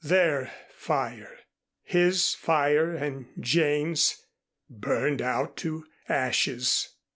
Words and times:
Their 0.03 0.51
fire! 0.73 1.37
His 1.83 2.33
fire 2.33 2.95
and 2.95 3.27
Jane's 3.39 4.25
burned 4.67 5.21
out 5.21 5.55
to 5.57 5.85
ashes. 6.09 6.95